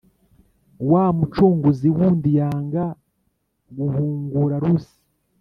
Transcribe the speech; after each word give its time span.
Wa 0.89 1.03
mucunguzi 1.17 1.87
wundi 1.95 2.29
yanga 2.39 2.83
guhungura 3.77 4.55
Rusi 4.63 4.95